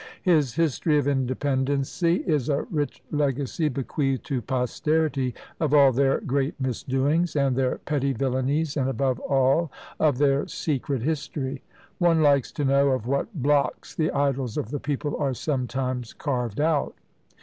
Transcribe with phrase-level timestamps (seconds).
[0.23, 6.59] His "History of Independency" is a rich legacy bequeathed to posterity, of all their great
[6.59, 11.61] misdoings, and their petty villanies, and, above all, of their secret history.
[11.99, 16.59] One likes to know of what blocks the idols of the people are sometimes carved
[16.59, 16.95] out.